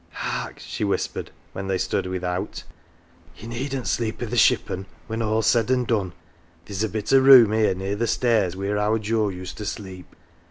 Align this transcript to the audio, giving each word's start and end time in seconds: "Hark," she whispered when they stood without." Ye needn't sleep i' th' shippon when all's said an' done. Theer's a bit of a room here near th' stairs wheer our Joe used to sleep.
"Hark," 0.29 0.57
she 0.57 0.83
whispered 0.83 1.29
when 1.53 1.67
they 1.67 1.77
stood 1.77 2.07
without." 2.07 2.63
Ye 3.37 3.47
needn't 3.47 3.85
sleep 3.85 4.19
i' 4.23 4.25
th' 4.25 4.39
shippon 4.39 4.87
when 5.05 5.21
all's 5.21 5.45
said 5.45 5.69
an' 5.69 5.83
done. 5.83 6.13
Theer's 6.65 6.83
a 6.83 6.89
bit 6.89 7.11
of 7.11 7.19
a 7.19 7.21
room 7.21 7.51
here 7.51 7.75
near 7.75 7.95
th' 7.95 8.09
stairs 8.09 8.55
wheer 8.55 8.79
our 8.79 8.97
Joe 8.97 9.29
used 9.29 9.59
to 9.59 9.65
sleep. 9.67 10.15